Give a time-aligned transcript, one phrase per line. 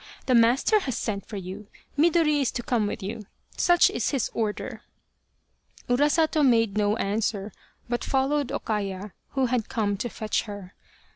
[0.25, 3.21] The master has sent for you Midori is to come with you
[3.55, 4.81] such is his order!"
[5.89, 7.51] Urasato made no answer,
[7.87, 10.73] but followed O Kaya, who had come to fetch her.